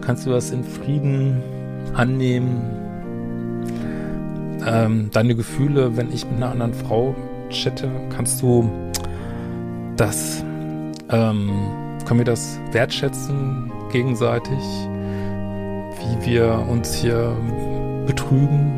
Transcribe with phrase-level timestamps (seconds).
[0.00, 1.42] Kannst du das in Frieden
[1.94, 2.60] annehmen?
[4.66, 7.14] Ähm, deine Gefühle, wenn ich mit einer anderen Frau
[7.50, 8.70] chatte, kannst du
[9.96, 10.44] das,
[11.10, 11.50] ähm,
[12.06, 14.58] können wir das wertschätzen gegenseitig,
[15.98, 17.36] wie wir uns hier
[18.06, 18.72] betrügen?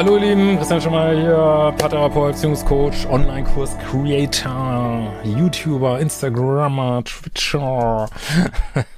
[0.00, 8.08] Hallo ihr Lieben, Christian Schemmer hier, Paartherapeut, Beziehungscoach, Online-Kurs Creator, YouTuber, Instagrammer, Twitcher.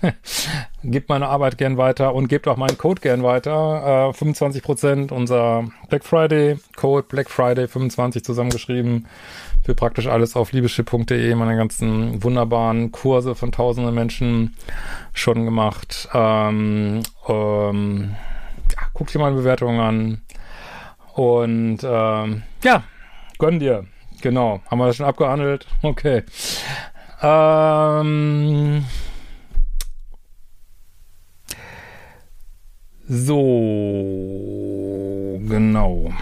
[0.84, 4.12] gebt meine Arbeit gern weiter und gebt auch meinen Code gern weiter.
[4.14, 9.08] Äh, 25% unser Black Friday Code, Black Friday 25 zusammengeschrieben.
[9.64, 14.55] Für praktisch alles auf liebeschip.de, meine ganzen wunderbaren Kurse von tausenden Menschen
[15.14, 16.08] schon gemacht.
[16.14, 18.14] Ähm, ähm,
[18.70, 20.20] ja, guckt dir meine Bewertungen an
[21.15, 22.85] und ähm, ja,
[23.39, 23.87] gönn dir.
[24.21, 24.61] Genau.
[24.71, 25.67] Haben wir das schon abgehandelt?
[25.83, 26.23] Okay.
[27.21, 28.85] Ähm,
[33.09, 33.41] so,
[35.49, 36.13] genau.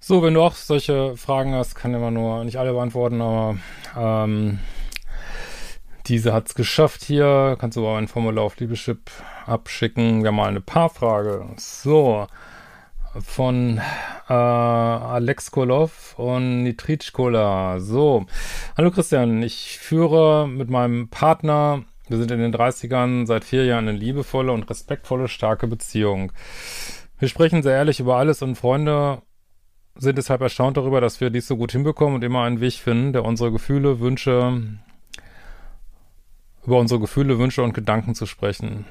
[0.00, 3.56] So, wenn du auch solche Fragen hast, kann immer nur nicht alle beantworten, aber
[3.96, 4.58] ähm,
[6.06, 7.56] diese hat's geschafft hier.
[7.58, 9.10] Kannst du aber ein Formular auf Liebeschip
[9.46, 10.22] abschicken.
[10.22, 11.46] Wir haben mal eine Paarfrage.
[11.56, 12.26] So.
[13.20, 13.80] Von
[14.28, 17.78] äh, Alex Kolov und Nitritschkola.
[17.78, 18.26] So.
[18.76, 23.88] Hallo Christian, ich führe mit meinem Partner, wir sind in den 30ern, seit vier Jahren
[23.88, 26.32] eine liebevolle und respektvolle, starke Beziehung.
[27.20, 29.22] Wir sprechen sehr ehrlich über alles und Freunde
[29.96, 33.12] sind deshalb erstaunt darüber, dass wir dies so gut hinbekommen und immer einen Weg finden,
[33.12, 34.60] der unsere Gefühle, Wünsche,
[36.66, 38.86] über unsere Gefühle, Wünsche und Gedanken zu sprechen.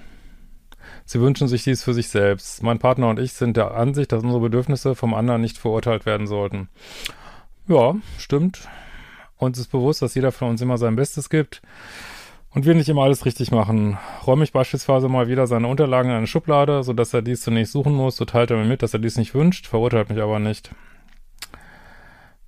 [1.06, 2.63] Sie wünschen sich dies für sich selbst.
[2.63, 6.28] Mein Partner und ich sind der Ansicht, dass unsere Bedürfnisse vom anderen nicht verurteilt werden
[6.28, 6.69] sollten.
[7.67, 8.67] Ja, stimmt.
[9.38, 11.61] Uns ist bewusst, dass jeder von uns immer sein Bestes gibt
[12.53, 13.97] und wir nicht immer alles richtig machen.
[14.25, 17.94] Räume ich beispielsweise mal wieder seine Unterlagen in eine Schublade, sodass er dies zunächst suchen
[17.94, 20.72] muss, so teilt er mir mit, dass er dies nicht wünscht, verurteilt mich aber nicht.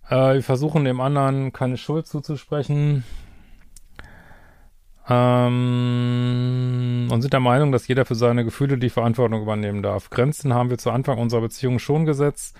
[0.09, 3.03] Äh, wir versuchen dem anderen keine Schuld zuzusprechen,
[5.07, 10.09] ähm, und sind der Meinung, dass jeder für seine Gefühle die Verantwortung übernehmen darf.
[10.09, 12.55] Grenzen haben wir zu Anfang unserer Beziehung schon gesetzt,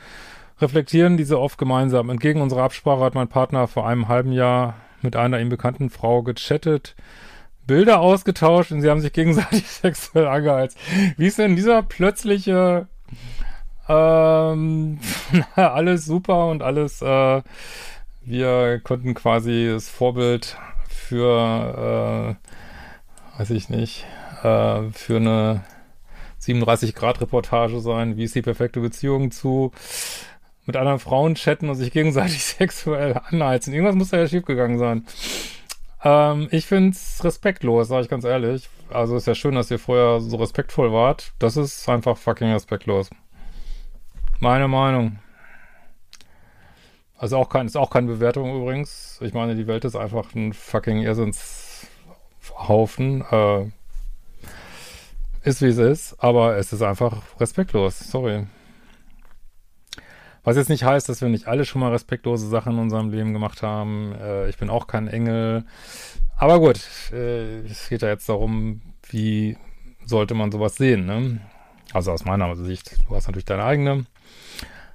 [0.61, 2.09] reflektieren diese oft gemeinsam.
[2.09, 6.23] Entgegen unserer Absprache hat mein Partner vor einem halben Jahr mit einer ihm bekannten Frau
[6.23, 6.95] gechattet,
[7.67, 10.77] Bilder ausgetauscht und sie haben sich gegenseitig sexuell angeheizt.
[11.17, 12.87] Wie ist denn dieser plötzliche
[13.87, 14.99] ähm,
[15.55, 17.41] alles super und alles äh,
[18.27, 20.57] wir konnten quasi das Vorbild
[21.05, 22.37] für,
[23.35, 24.05] äh, weiß ich nicht,
[24.43, 25.63] äh, für eine
[26.41, 29.71] 37-Grad-Reportage sein, wie ist die perfekte Beziehung zu
[30.65, 33.73] mit anderen Frauen chatten und sich gegenseitig sexuell anheizen.
[33.73, 35.05] Irgendwas muss da ja schiefgegangen sein.
[36.03, 38.69] Ähm, ich find's respektlos, sage ich ganz ehrlich.
[38.89, 41.33] Also ist ja schön, dass ihr vorher so respektvoll wart.
[41.39, 43.09] Das ist einfach fucking respektlos.
[44.39, 45.19] Meine Meinung.
[47.17, 49.19] Also auch kein, ist auch keine Bewertung übrigens.
[49.21, 53.23] Ich meine, die Welt ist einfach ein fucking Irrsinnshaufen.
[53.31, 53.71] Äh,
[55.43, 57.99] ist wie es ist, aber es ist einfach respektlos.
[57.99, 58.47] Sorry.
[60.43, 63.33] Was jetzt nicht heißt, dass wir nicht alle schon mal respektlose Sachen in unserem Leben
[63.33, 64.13] gemacht haben.
[64.19, 65.63] Äh, ich bin auch kein Engel.
[66.37, 66.81] Aber gut,
[67.13, 69.57] äh, es geht ja jetzt darum, wie
[70.05, 71.39] sollte man sowas sehen, ne?
[71.93, 72.97] Also aus meiner Sicht.
[73.07, 74.05] Du hast natürlich deine eigene.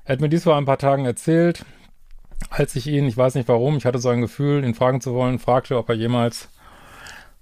[0.05, 1.65] Er hat mir dies vor ein paar Tagen erzählt
[2.49, 5.13] als ich ihn, ich weiß nicht warum, ich hatte so ein Gefühl, ihn fragen zu
[5.15, 6.49] wollen, fragte, ob er jemals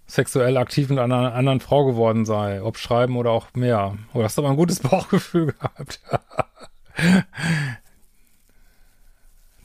[0.06, 3.96] sexuell aktiv mit einer anderen Frau geworden sei, ob schreiben oder auch mehr.
[4.14, 6.00] Oder hast du aber ein gutes Bauchgefühl gehabt?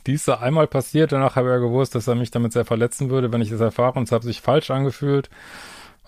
[0.06, 3.32] Dies sei einmal passiert, danach habe er gewusst, dass er mich damit sehr verletzen würde,
[3.32, 5.30] wenn ich es erfahre und es hat sich falsch angefühlt,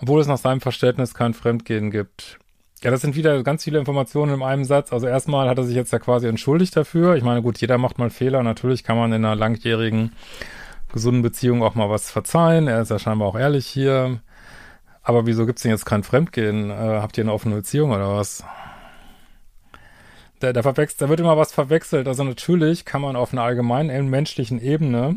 [0.00, 2.38] obwohl es nach seinem Verständnis kein Fremdgehen gibt.
[2.82, 4.92] Ja, das sind wieder ganz viele Informationen in einem Satz.
[4.92, 7.16] Also erstmal hat er sich jetzt ja quasi entschuldigt dafür.
[7.16, 8.42] Ich meine, gut, jeder macht mal Fehler.
[8.42, 10.12] Natürlich kann man in einer langjährigen
[10.92, 12.68] gesunden Beziehung auch mal was verzeihen.
[12.68, 14.20] Er ist ja scheinbar auch ehrlich hier.
[15.02, 16.70] Aber wieso gibt's denn jetzt kein Fremdgehen?
[16.70, 18.44] Äh, habt ihr eine offene Beziehung oder was?
[20.40, 22.06] Da, da, verwechselt, da wird immer was verwechselt.
[22.08, 25.16] Also natürlich kann man auf einer allgemeinen menschlichen Ebene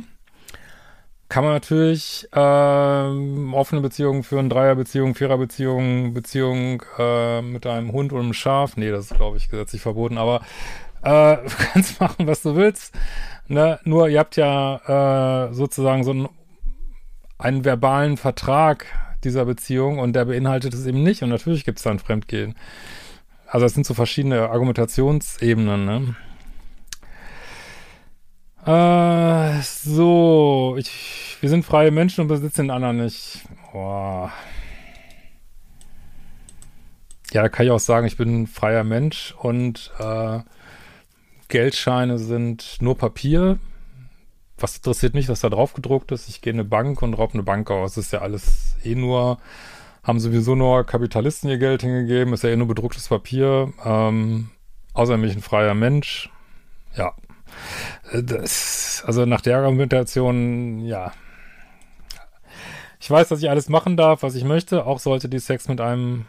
[1.30, 8.20] kann man natürlich äh, offene Beziehungen führen, Dreierbeziehungen, Viererbeziehungen, Beziehung äh, mit einem Hund und
[8.20, 8.78] einem Schaf.
[8.78, 10.42] Nee, das ist, glaube ich, gesetzlich verboten, aber
[11.04, 12.96] äh, du kannst machen, was du willst.
[13.48, 13.80] Ne?
[13.84, 16.30] Nur ihr habt ja äh, sozusagen so einen,
[17.38, 18.88] einen verbalen Vertrag
[19.24, 21.22] dieser Beziehung und der beinhaltet es eben nicht.
[21.22, 22.56] Und natürlich gibt es dann Fremdgehen.
[23.46, 26.16] Also es sind so verschiedene Argumentationsebenen, ne?
[28.65, 33.39] Äh, so, ich, wir sind freie Menschen und besitzen den anderen nicht.
[33.71, 34.31] Boah.
[37.31, 40.39] Ja, da kann ich auch sagen, ich bin ein freier Mensch und äh,
[41.47, 43.59] Geldscheine sind nur Papier.
[44.57, 46.27] Was interessiert mich, was da drauf gedruckt ist?
[46.27, 47.95] Ich gehe in eine Bank und raub eine Bank aus.
[47.95, 49.38] Das ist ja alles eh nur,
[50.03, 53.71] haben sowieso nur Kapitalisten ihr Geld hingegeben, ist ja eh nur bedrucktes Papier.
[53.85, 54.50] Ähm,
[54.94, 56.29] außerdem bin ich ein freier Mensch.
[56.95, 57.13] Ja,
[58.13, 61.12] das, also nach der Argumentation, ja.
[63.00, 64.86] Ich weiß, dass ich alles machen darf, was ich möchte.
[64.86, 66.25] Auch sollte die Sex mit einem,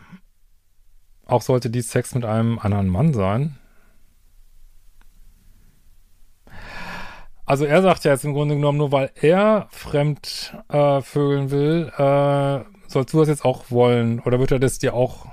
[1.26, 3.58] auch sollte die Sex mit einem anderen Mann sein.
[7.44, 11.90] Also er sagt ja jetzt im Grunde genommen, nur weil er fremd äh, vögeln will,
[11.98, 14.20] äh, sollst du das jetzt auch wollen?
[14.20, 15.26] Oder wird er das dir auch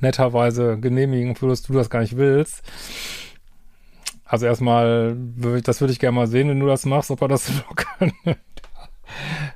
[0.00, 2.64] netterweise genehmigen, obwohl du das gar nicht willst?
[4.30, 5.16] Also erstmal,
[5.64, 8.12] das würde ich gerne mal sehen, wenn du das machst, ob er das so kann.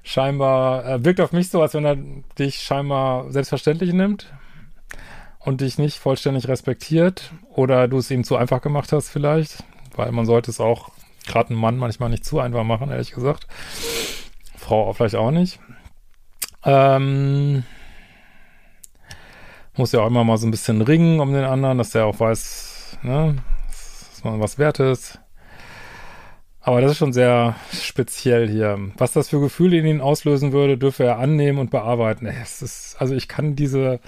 [0.03, 1.97] scheinbar, äh, wirkt auf mich so, als wenn er
[2.41, 4.35] dich scheinbar selbstverständlich nimmt
[5.39, 9.63] und dich nicht vollständig respektiert oder du es ihm zu einfach gemacht hast vielleicht,
[9.95, 10.91] weil man sollte es auch
[11.25, 13.47] gerade einen Mann manchmal nicht zu einfach machen, ehrlich gesagt.
[14.57, 15.61] Frau auch vielleicht auch nicht.
[16.65, 17.63] Ähm,
[19.77, 22.19] muss ja auch immer mal so ein bisschen ringen um den anderen, dass der auch
[22.19, 23.37] weiß, ne,
[24.25, 25.21] man was wert ist.
[26.61, 28.79] Aber das ist schon sehr speziell hier.
[28.97, 32.27] Was das für Gefühle in ihn auslösen würde, dürfe er annehmen und bearbeiten.
[32.27, 34.01] Es ist, also ich kann diese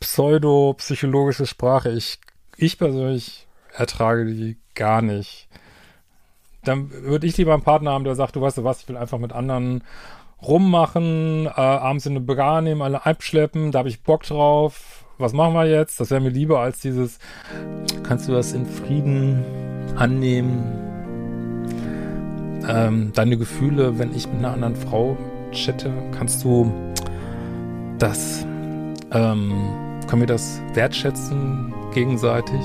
[0.00, 2.18] pseudo-psychologische Sprache, ich,
[2.58, 5.48] ich persönlich ertrage die gar nicht.
[6.62, 9.18] Dann würde ich lieber einen Partner haben, der sagt, du weißt was, ich will einfach
[9.18, 9.82] mit anderen
[10.42, 15.32] rummachen, äh, abends in eine Bar nehmen, alle abschleppen, da habe ich Bock drauf, was
[15.32, 16.00] machen wir jetzt?
[16.00, 17.18] Das wäre mir lieber als dieses,
[18.02, 19.44] kannst du das in Frieden
[19.96, 20.80] annehmen?
[22.66, 25.16] Ähm, deine Gefühle, wenn ich mit einer anderen Frau
[25.52, 26.72] chatte, kannst du
[27.98, 28.44] das,
[29.12, 32.60] ähm, können wir das wertschätzen gegenseitig,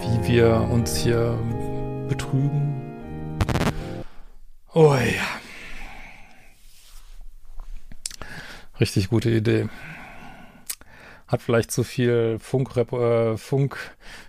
[0.00, 1.38] wie wir uns hier
[2.08, 2.74] betrügen?
[4.72, 5.22] Oh ja.
[8.80, 9.68] Richtig gute Idee
[11.34, 13.76] hat vielleicht zu viel Funk, äh, Funk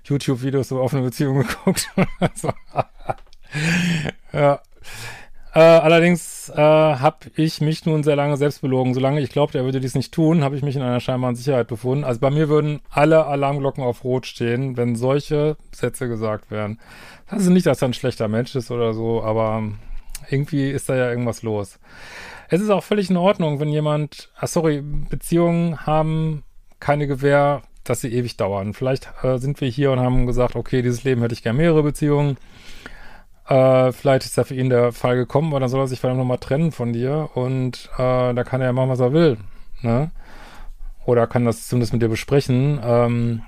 [0.03, 1.89] YouTube-Videos über offene Beziehungen geguckt.
[4.33, 4.59] ja.
[5.53, 8.93] Äh, allerdings äh, habe ich mich nun sehr lange selbst belogen.
[8.93, 11.67] Solange ich glaubte, er würde dies nicht tun, habe ich mich in einer scheinbaren Sicherheit
[11.67, 12.03] befunden.
[12.03, 16.79] Also bei mir würden alle Alarmglocken auf Rot stehen, wenn solche Sätze gesagt werden.
[17.29, 19.63] Das ist nicht, dass er ein schlechter Mensch ist oder so, aber
[20.29, 21.79] irgendwie ist da ja irgendwas los.
[22.49, 26.43] Es ist auch völlig in Ordnung, wenn jemand, ah, sorry, Beziehungen haben
[26.79, 28.73] keine Gewähr, dass sie ewig dauern.
[28.73, 31.83] Vielleicht äh, sind wir hier und haben gesagt, okay, dieses Leben hätte ich gerne mehrere
[31.83, 32.37] Beziehungen.
[33.47, 36.17] Äh, vielleicht ist da für ihn der Fall gekommen, aber dann soll er sich vielleicht
[36.17, 39.37] nochmal trennen von dir und äh, da kann er ja machen, was er will.
[39.81, 40.11] Ne?
[41.05, 42.79] Oder kann das zumindest mit dir besprechen.
[42.83, 43.43] Ähm,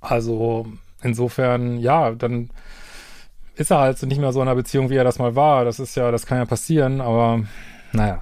[0.00, 0.66] also
[1.00, 2.50] insofern, ja, dann
[3.54, 5.64] ist er halt nicht mehr so in einer Beziehung, wie er das mal war.
[5.64, 7.44] Das ist ja, das kann ja passieren, aber
[7.92, 8.20] naja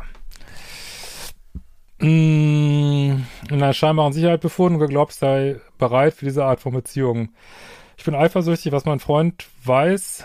[2.01, 7.31] in einer scheinbaren Sicherheit befunden und geglaubt sei bereit für diese Art von Beziehung.
[7.99, 10.25] Ich bin eifersüchtig, was mein Freund weiß,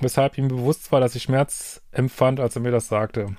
[0.00, 3.36] weshalb ihm bewusst war, dass ich Schmerz empfand, als er mir das sagte.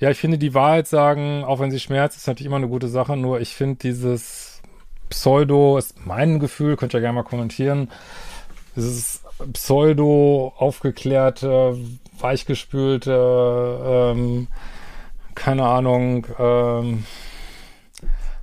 [0.00, 2.88] Ja, ich finde, die Wahrheit sagen, auch wenn sie schmerzt, ist natürlich immer eine gute
[2.88, 4.60] Sache, nur ich finde dieses
[5.08, 7.92] Pseudo, ist mein Gefühl, könnt ihr gerne mal kommentieren,
[8.74, 11.78] dieses Pseudo aufgeklärte,
[12.18, 14.48] weichgespülte, ähm,
[15.34, 17.04] keine Ahnung, ähm,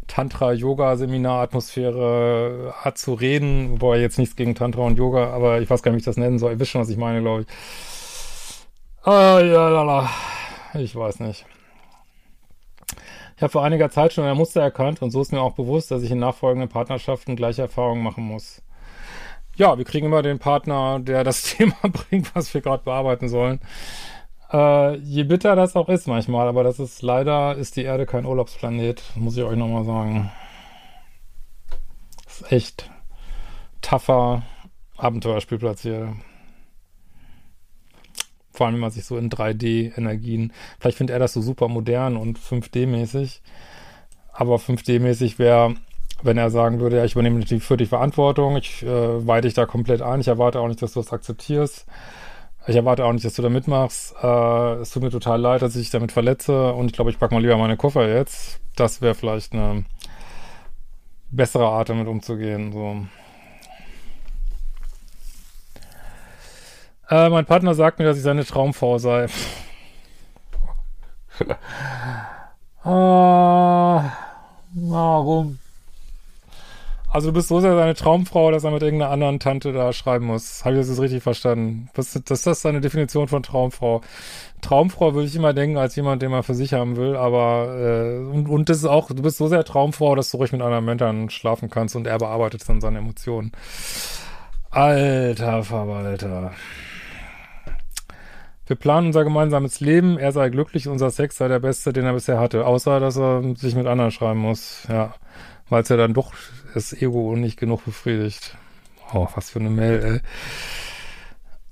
[0.08, 5.92] Tantra-Yoga-Seminar-Atmosphäre hat zu reden, wobei jetzt nichts gegen Tantra und Yoga, aber ich weiß gar
[5.92, 6.52] nicht, wie ich das nennen soll.
[6.52, 7.48] Ihr wisst schon, was ich meine, glaube ich.
[9.04, 10.10] Ah, ja, lala.
[10.74, 11.46] Ich weiß nicht.
[13.36, 15.90] Ich habe vor einiger Zeit schon ein Muster erkannt und so ist mir auch bewusst,
[15.92, 18.62] dass ich in nachfolgenden Partnerschaften gleiche Erfahrungen machen muss.
[19.56, 23.60] ja, wir kriegen immer den Partner, der das Thema bringt, was wir gerade bearbeiten sollen.
[24.52, 28.26] Äh, je bitter das auch ist manchmal, aber das ist leider, ist die Erde kein
[28.26, 30.32] Urlaubsplanet, muss ich euch nochmal sagen.
[32.26, 32.90] Das ist echt
[33.82, 34.44] tougher
[34.98, 36.16] Abenteuerspielplatz hier.
[38.52, 42.18] Vor allem, wenn man sich so in 3D-Energien, vielleicht findet er das so super modern
[42.18, 43.40] und 5D-mäßig.
[44.34, 45.76] Aber 5D-mäßig wäre,
[46.22, 49.54] wenn er sagen würde, ja, ich übernehme die für die Verantwortung, ich äh, weite dich
[49.54, 51.86] da komplett ein, ich erwarte auch nicht, dass du das akzeptierst.
[52.68, 54.14] Ich erwarte auch nicht, dass du da mitmachst.
[54.22, 57.34] Äh, es tut mir total leid, dass ich damit verletze und ich glaube, ich packe
[57.34, 58.60] mal lieber meine Koffer jetzt.
[58.76, 59.84] Das wäre vielleicht eine
[61.32, 62.72] bessere Art, damit umzugehen.
[62.72, 63.08] So.
[67.10, 69.26] Äh, mein Partner sagt mir, dass ich seine Traumfrau sei.
[72.84, 74.12] ah,
[74.74, 75.61] warum?
[77.14, 80.28] Also du bist so sehr seine Traumfrau, dass er mit irgendeiner anderen Tante da schreiben
[80.28, 80.64] muss.
[80.64, 81.90] Habe ich das jetzt richtig verstanden?
[81.94, 84.00] Was, das ist das seine Definition von Traumfrau.
[84.62, 88.18] Traumfrau würde ich immer denken als jemand, den man für sich haben will, aber äh,
[88.20, 90.86] und, und das ist auch, du bist so sehr Traumfrau, dass du ruhig mit anderen
[90.86, 93.52] Männern schlafen kannst und er bearbeitet dann seine Emotionen.
[94.70, 96.52] Alter Verwalter.
[98.68, 102.14] Wir planen unser gemeinsames Leben, er sei glücklich, unser Sex sei der beste, den er
[102.14, 105.14] bisher hatte, außer dass er sich mit anderen schreiben muss, ja,
[105.68, 106.32] weil es ja dann doch
[106.74, 108.56] das Ego nicht genug befriedigt.
[109.14, 110.22] Oh, was für eine Mail, ey.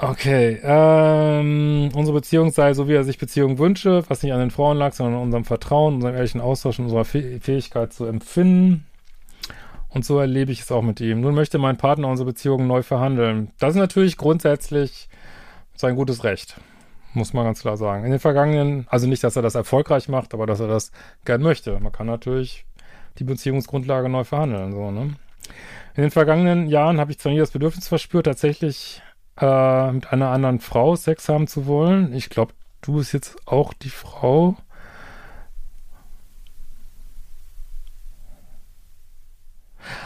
[0.02, 4.50] Okay, ähm, unsere Beziehung sei so, wie er sich Beziehung wünsche, was nicht an den
[4.50, 8.86] Frauen lag, sondern an unserem Vertrauen, unserem ehrlichen Austausch und unserer Fähigkeit zu empfinden.
[9.90, 11.20] Und so erlebe ich es auch mit ihm.
[11.20, 13.52] Nun möchte mein Partner unsere Beziehung neu verhandeln.
[13.60, 15.10] Das ist natürlich grundsätzlich
[15.76, 16.62] sein gutes Recht.
[17.14, 18.06] Muss man ganz klar sagen.
[18.06, 20.92] In den vergangenen, also nicht, dass er das erfolgreich macht, aber dass er das
[21.26, 21.78] gern möchte.
[21.80, 22.66] Man kann natürlich
[23.20, 24.72] die Beziehungsgrundlage neu verhandeln.
[24.72, 25.16] So, ne?
[25.96, 29.02] In den vergangenen Jahren habe ich zwar nie das Bedürfnis verspürt, tatsächlich
[29.40, 32.14] äh, mit einer anderen Frau Sex haben zu wollen.
[32.14, 34.56] Ich glaube, du bist jetzt auch die Frau.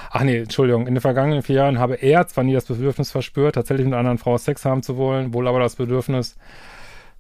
[0.10, 0.88] Ach nee, Entschuldigung.
[0.88, 4.00] In den vergangenen vier Jahren habe er zwar nie das Bedürfnis verspürt, tatsächlich mit einer
[4.00, 6.36] anderen Frau Sex haben zu wollen, wohl aber das Bedürfnis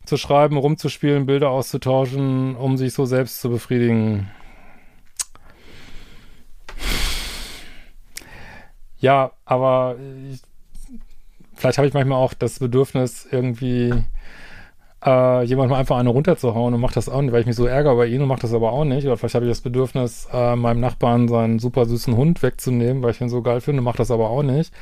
[0.05, 4.29] zu schreiben, rumzuspielen, Bilder auszutauschen, um sich so selbst zu befriedigen.
[9.03, 9.97] Ja, aber
[10.31, 10.39] ich,
[11.55, 13.93] vielleicht habe ich manchmal auch das Bedürfnis, irgendwie
[15.05, 17.97] äh, jemandem einfach eine runterzuhauen und macht das auch nicht, weil ich mich so ärgere
[17.97, 19.05] bei ihm und macht das aber auch nicht.
[19.05, 23.11] Oder vielleicht habe ich das Bedürfnis, äh, meinem Nachbarn seinen super süßen Hund wegzunehmen, weil
[23.11, 24.73] ich ihn so geil finde, macht das aber auch nicht.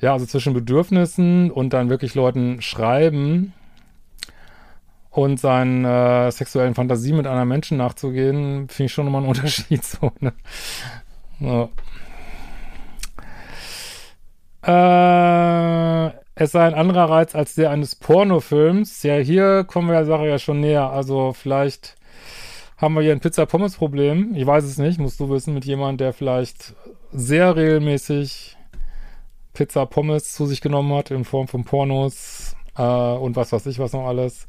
[0.00, 3.52] Ja, also zwischen Bedürfnissen und dann wirklich Leuten schreiben
[5.10, 9.82] und seinen äh, sexuellen Fantasien mit anderen Menschen nachzugehen, finde ich schon nochmal einen Unterschied.
[9.82, 10.32] So, ne?
[11.40, 11.68] ja.
[14.66, 16.06] Äh,
[16.36, 19.02] es sei ein anderer Reiz als der eines Pornofilms.
[19.02, 20.90] Ja, hier kommen wir der Sache ja schon näher.
[20.90, 21.96] Also vielleicht
[22.76, 24.34] haben wir hier ein Pizza-Pommes-Problem.
[24.34, 26.74] Ich weiß es nicht, musst du wissen, mit jemandem, der vielleicht
[27.12, 28.56] sehr regelmäßig
[29.52, 33.92] Pizza-Pommes zu sich genommen hat in Form von Pornos äh, und was weiß ich, was
[33.92, 34.48] noch alles.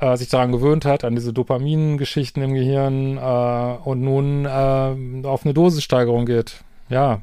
[0.00, 5.44] Äh, sich daran gewöhnt hat, an diese Dopamin-Geschichten im Gehirn äh, und nun äh, auf
[5.44, 6.64] eine Dosissteigerung geht.
[6.88, 7.20] Ja,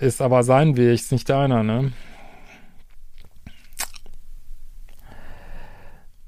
[0.00, 1.92] ist aber sein Weg, ist nicht deiner, ne?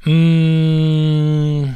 [0.04, 1.74] Mmh.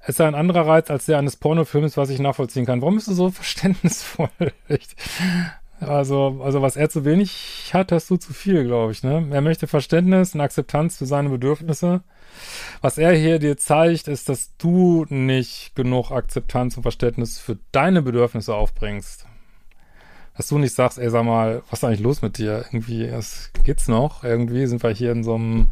[0.00, 2.80] Es ist ein anderer Reiz als der eines Pornofilms, was ich nachvollziehen kann.
[2.80, 4.30] Warum bist du so verständnisvoll?
[5.80, 9.02] Also, also was er zu wenig hat, hast du zu viel, glaube ich.
[9.02, 9.26] Ne?
[9.30, 12.02] Er möchte Verständnis und Akzeptanz für seine Bedürfnisse.
[12.80, 18.02] Was er hier dir zeigt, ist, dass du nicht genug Akzeptanz und Verständnis für deine
[18.02, 19.26] Bedürfnisse aufbringst.
[20.36, 22.64] Dass du nicht sagst, ey, sag mal, was ist eigentlich los mit dir?
[22.70, 24.24] Irgendwie, es geht's noch.
[24.24, 25.70] Irgendwie sind wir hier in so einem,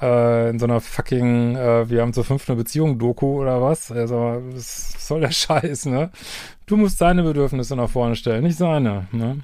[0.00, 3.90] äh, in so einer fucking, äh, wir haben zur fünften Beziehung Doku oder was?
[3.90, 6.10] Also, was soll der Scheiß, ne?
[6.66, 9.38] Du musst deine Bedürfnisse nach vorne stellen, nicht seine, ne?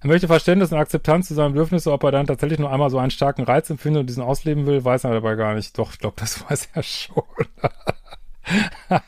[0.00, 2.98] Er möchte Verständnis und Akzeptanz zu seinen Bedürfnissen, ob er dann tatsächlich nur einmal so
[2.98, 5.76] einen starken Reiz empfindet und diesen ausleben will, weiß er dabei gar nicht.
[5.76, 7.24] Doch, ich glaube, das weiß er schon.
[8.88, 9.02] er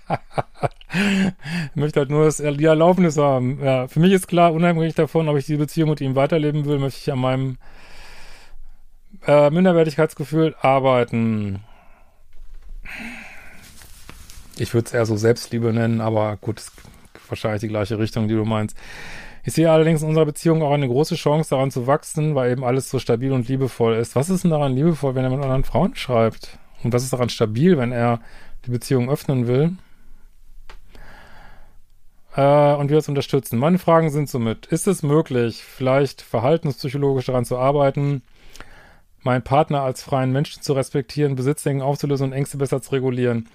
[1.75, 3.63] möchte halt nur das, die Erlaubnis haben.
[3.63, 6.79] Ja, für mich ist klar, unabhängig davon, ob ich die Beziehung mit ihm weiterleben will,
[6.79, 7.59] möchte ich an meinem
[9.27, 11.61] äh, Minderwertigkeitsgefühl arbeiten.
[14.59, 16.73] Ich würde es eher so Selbstliebe nennen, aber gut, ist
[17.29, 18.77] wahrscheinlich die gleiche Richtung, die du meinst.
[19.45, 22.65] Ich sehe allerdings in unserer Beziehung auch eine große Chance, daran zu wachsen, weil eben
[22.65, 24.17] alles so stabil und liebevoll ist.
[24.17, 26.59] Was ist denn daran liebevoll, wenn er mit anderen Frauen schreibt?
[26.83, 28.21] Und was ist daran stabil, wenn er
[28.67, 29.77] die Beziehung öffnen will?
[32.37, 33.59] äh, und wir es unterstützen.
[33.59, 38.23] Meine Fragen sind somit, ist es möglich, vielleicht verhaltenspsychologisch daran zu arbeiten,
[39.23, 43.49] meinen Partner als freien Menschen zu respektieren, Besitzdenken aufzulösen und Ängste besser zu regulieren?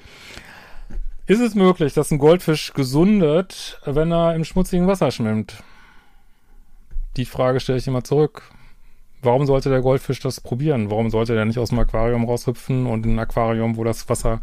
[1.27, 5.63] Ist es möglich, dass ein Goldfisch gesundet, wenn er im schmutzigen Wasser schwimmt?
[7.17, 8.43] Die Frage stelle ich immer zurück.
[9.23, 10.91] Warum sollte der Goldfisch das probieren?
[10.91, 14.39] Warum sollte der nicht aus dem Aquarium raushüpfen und in ein Aquarium, wo das Wasser,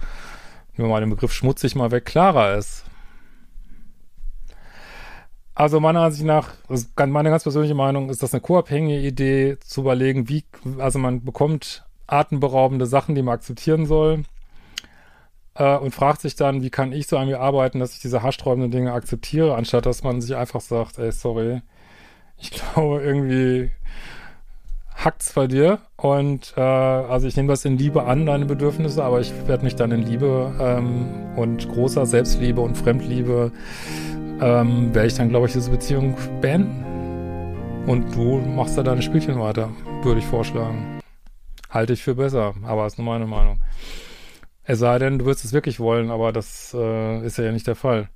[0.77, 2.85] nehmen wir mal den Begriff schmutzig mal weg, klarer ist?
[5.55, 6.55] Also meiner Ansicht nach,
[6.97, 10.45] meine ganz persönliche Meinung, ist das eine co-abhängige Idee, zu überlegen, wie,
[10.79, 14.25] also man bekommt atemberaubende Sachen, die man akzeptieren soll
[15.55, 18.23] äh, und fragt sich dann, wie kann ich so an mir arbeiten, dass ich diese
[18.23, 21.63] haarsträubenden Dinge akzeptiere, anstatt dass man sich einfach sagt, ey, sorry,
[22.39, 23.71] ich glaube irgendwie
[24.95, 25.81] hackt's bei dir.
[25.97, 29.77] Und äh, also ich nehme das in Liebe an, deine Bedürfnisse, aber ich werde mich
[29.77, 31.07] dann in Liebe ähm,
[31.37, 33.53] und großer Selbstliebe und Fremdliebe
[34.43, 36.85] ähm, werde ich dann, glaube ich, diese Beziehung beenden.
[37.87, 39.71] Und du machst da deine Spielchen weiter,
[40.03, 41.01] würde ich vorschlagen.
[41.71, 43.61] Halte ich für besser, aber ist nur meine Meinung.
[44.65, 47.75] Es sei denn, du würdest es wirklich wollen, aber das äh, ist ja nicht der
[47.75, 48.09] Fall.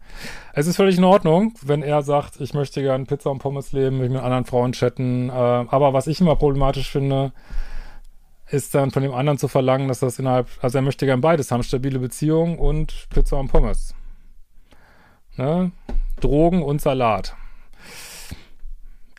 [0.52, 3.98] Es ist völlig in Ordnung, wenn er sagt, ich möchte gerne Pizza und Pommes leben,
[3.98, 5.28] mich mit anderen Frauen chatten.
[5.28, 7.32] Äh, aber was ich immer problematisch finde,
[8.48, 11.50] ist dann von dem anderen zu verlangen, dass das innerhalb, also er möchte gerne beides
[11.50, 13.94] haben, stabile Beziehung und Pizza und Pommes.
[15.36, 15.72] Ne?
[16.20, 17.34] Drogen und Salat.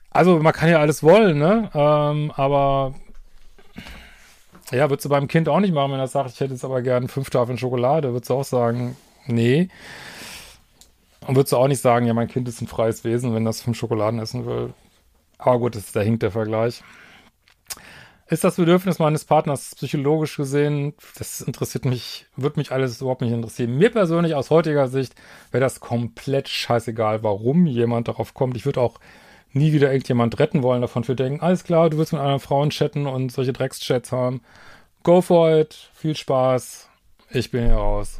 [0.09, 1.69] Also man kann ja alles wollen, ne?
[1.73, 2.95] Ähm, aber
[4.71, 6.81] ja, würdest du beim Kind auch nicht machen, wenn er sagt, ich hätte jetzt aber
[6.81, 9.69] gern fünf Tafeln Schokolade, würdest du auch sagen, nee.
[11.25, 13.61] Und würdest du auch nicht sagen, ja, mein Kind ist ein freies Wesen, wenn das
[13.61, 14.73] fünf Schokoladen essen will.
[15.37, 16.83] Aber gut, das, da hinkt der Vergleich.
[18.29, 23.31] Ist das Bedürfnis meines Partners psychologisch gesehen, das interessiert mich, wird mich alles überhaupt nicht
[23.31, 23.77] interessieren.
[23.77, 25.15] Mir persönlich aus heutiger Sicht
[25.51, 28.57] wäre das komplett scheißegal, warum jemand darauf kommt.
[28.57, 28.99] Ich würde auch
[29.53, 32.69] nie wieder irgendjemand retten wollen davon für denken, alles klar, du willst mit anderen Frauen
[32.69, 34.41] chatten und solche Dreckschats haben.
[35.03, 36.89] Go for it, viel Spaß,
[37.31, 38.19] ich bin hier raus.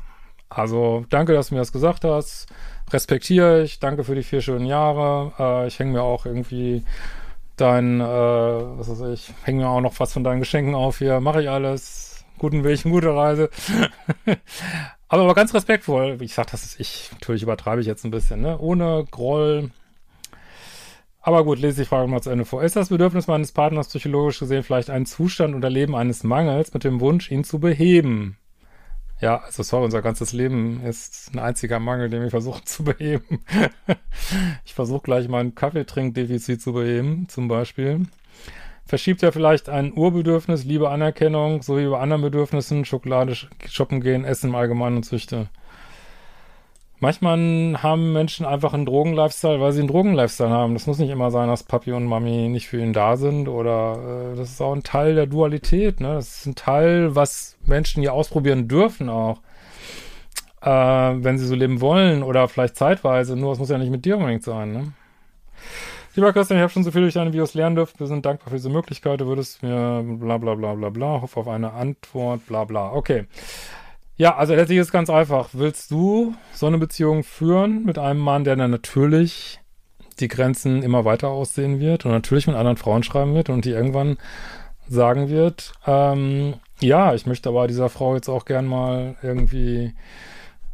[0.50, 2.48] Also danke, dass du mir das gesagt hast,
[2.92, 5.34] respektiere ich, danke für die vier schönen Jahre.
[5.38, 6.84] Äh, ich hänge mir auch irgendwie
[7.58, 11.20] dein, äh, was weiß ich, hänge mir auch noch was von deinen Geschenken auf hier,
[11.20, 13.50] mache ich alles, guten Weg, gute Reise.
[15.08, 18.42] aber, aber ganz respektvoll, ich sag, das ist ich, natürlich übertreibe ich jetzt ein bisschen,
[18.42, 18.58] ne?
[18.60, 19.72] Ohne Groll,
[21.28, 22.64] aber gut, lese die Frage mal zu Ende vor.
[22.64, 26.86] Ist das Bedürfnis meines Partners psychologisch gesehen vielleicht ein Zustand oder Leben eines Mangels mit
[26.86, 28.38] dem Wunsch, ihn zu beheben?
[29.20, 33.44] Ja, also sorry, unser ganzes Leben ist ein einziger Mangel, den wir versuchen zu beheben.
[34.66, 38.04] ich versuche gleich mein Kaffeetrinkdefizit zu beheben, zum Beispiel.
[38.86, 43.36] Verschiebt er vielleicht ein Urbedürfnis, Liebe, Anerkennung, sowie bei anderen Bedürfnissen, Schokolade,
[43.68, 45.50] shoppen gehen, Essen im Allgemeinen und Züchte?
[47.00, 47.38] Manchmal
[47.84, 50.74] haben Menschen einfach einen Drogen-Lifestyle, weil sie einen Drogen-Lifestyle haben.
[50.74, 54.32] Das muss nicht immer sein, dass Papi und Mami nicht für ihn da sind oder
[54.34, 56.00] äh, das ist auch ein Teil der Dualität.
[56.00, 56.16] Ne?
[56.16, 59.42] Das ist ein Teil, was Menschen hier ausprobieren dürfen auch,
[60.62, 63.36] äh, wenn sie so leben wollen oder vielleicht zeitweise.
[63.36, 64.72] Nur es muss ja nicht mit dir unbedingt sein.
[64.74, 64.94] Ne?
[66.16, 68.00] Lieber Christian, ich habe schon so viel durch deine Videos lernen dürfen.
[68.00, 69.22] Wir sind dankbar für diese Möglichkeit.
[69.22, 72.92] Du würdest mir bla bla bla bla bla, hoffe auf eine Antwort, bla bla.
[72.92, 73.28] Okay.
[74.18, 75.50] Ja, also letztlich ist es ganz einfach.
[75.54, 79.60] Willst du so eine Beziehung führen mit einem Mann, der dann natürlich
[80.20, 83.72] die Grenzen immer weiter aussehen wird und natürlich mit anderen Frauen schreiben wird und die
[83.72, 84.18] irgendwann
[84.90, 89.94] sagen wird, ähm, ja, ich möchte aber dieser Frau jetzt auch gern mal irgendwie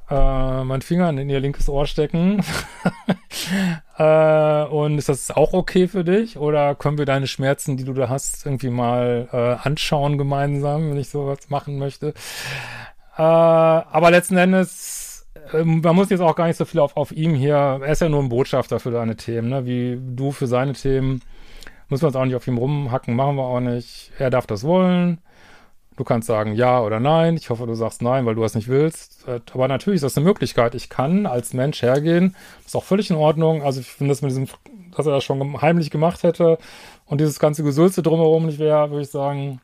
[0.09, 2.43] äh, meinen Finger in ihr linkes Ohr stecken.
[3.97, 6.37] äh, und ist das auch okay für dich?
[6.37, 10.97] Oder können wir deine Schmerzen, die du da hast, irgendwie mal äh, anschauen gemeinsam, wenn
[10.97, 12.13] ich sowas machen möchte?
[13.17, 17.11] Äh, aber letzten Endes, äh, man muss jetzt auch gar nicht so viel auf, auf
[17.11, 19.65] ihm hier, er ist ja nur ein Botschafter für deine Themen, ne?
[19.65, 21.21] wie du für seine Themen.
[21.89, 24.11] Muss man uns auch nicht auf ihm rumhacken, machen wir auch nicht.
[24.17, 25.19] Er darf das wollen.
[25.95, 27.35] Du kannst sagen ja oder nein.
[27.37, 29.27] Ich hoffe, du sagst nein, weil du das nicht willst.
[29.27, 30.73] Äh, aber natürlich ist das eine Möglichkeit.
[30.73, 32.35] Ich kann als Mensch hergehen.
[32.65, 33.61] Ist auch völlig in Ordnung.
[33.61, 34.47] Also ich finde das mit diesem,
[34.95, 36.57] dass er das schon heimlich gemacht hätte
[37.05, 39.61] und dieses ganze Gesülze drumherum nicht wäre, würde ich sagen,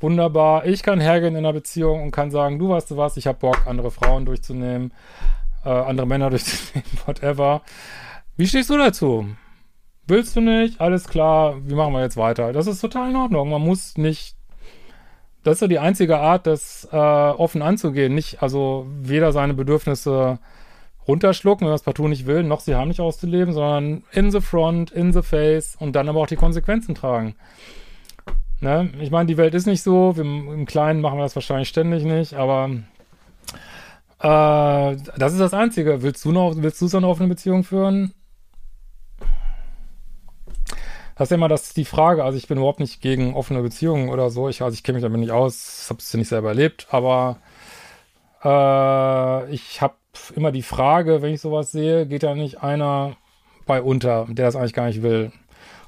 [0.00, 0.66] wunderbar.
[0.66, 3.38] Ich kann hergehen in einer Beziehung und kann sagen, du weißt du was, ich habe
[3.38, 4.92] Bock, andere Frauen durchzunehmen,
[5.64, 7.62] äh, andere Männer durchzunehmen, whatever.
[8.36, 9.26] Wie stehst du dazu?
[10.06, 10.80] Willst du nicht?
[10.80, 12.52] Alles klar, wie machen wir jetzt weiter?
[12.52, 13.50] Das ist total in Ordnung.
[13.50, 14.36] Man muss nicht.
[15.42, 18.14] Das ist so die einzige Art, das äh, offen anzugehen.
[18.14, 20.38] Nicht, also weder seine Bedürfnisse
[21.08, 24.40] runterschlucken, wenn man es partout nicht will, noch sie haben nicht auszuleben, sondern in the
[24.40, 27.34] front, in the face und dann aber auch die Konsequenzen tragen.
[28.60, 28.90] Ne?
[29.00, 30.16] Ich meine, die Welt ist nicht so.
[30.16, 32.70] Wir, Im Kleinen machen wir das wahrscheinlich ständig nicht, aber
[34.20, 36.02] Äh, das ist das Einzige.
[36.02, 38.14] Willst du noch, willst du so eine offene Beziehung führen?
[41.14, 42.24] Das ist ja immer das, die Frage.
[42.24, 44.48] Also ich bin überhaupt nicht gegen offene Beziehungen oder so.
[44.48, 47.38] Ich, also ich kenne mich damit nicht aus, habe es nicht selber erlebt, aber
[48.44, 49.94] äh, ich habe
[50.36, 53.16] immer die Frage, wenn ich sowas sehe, geht da nicht einer
[53.66, 55.32] bei unter, der das eigentlich gar nicht will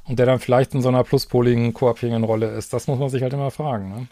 [0.04, 2.72] und der dann vielleicht in so einer pluspoligen, koabhängigen Rolle ist.
[2.72, 3.88] Das muss man sich halt immer fragen.
[3.88, 4.06] Ne?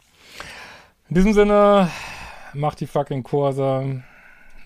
[1.08, 1.90] In diesem Sinne,
[2.52, 4.02] macht die fucking Kurse.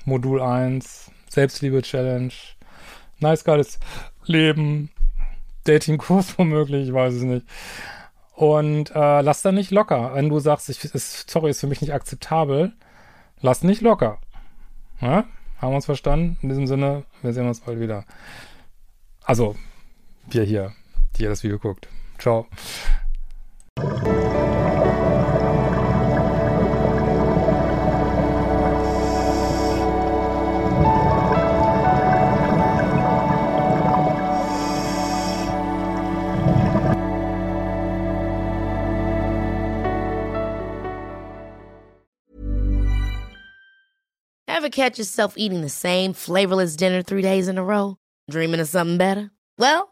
[0.04, 2.32] Modul 1, Selbstliebe-Challenge.
[3.20, 3.78] Nice, geiles
[4.24, 4.90] Leben.
[5.64, 7.46] Dating-Kurs womöglich, ich weiß es nicht.
[8.34, 10.14] Und äh, lass da nicht locker.
[10.14, 12.72] Wenn du sagst, ich, ist, sorry, ist für mich nicht akzeptabel,
[13.40, 14.18] lass nicht locker.
[15.00, 15.24] Ja?
[15.58, 16.38] Haben wir uns verstanden?
[16.42, 18.04] In diesem Sinne, wir sehen uns bald wieder.
[19.22, 19.54] Also,
[20.26, 20.72] wir hier,
[21.22, 21.88] ihr das Video guckt.
[22.18, 22.46] Ciao.
[44.48, 47.96] Ever catch yourself eating the same flavorless dinner three days in a row?
[48.30, 49.32] Dreaming of something better?
[49.58, 49.91] Well,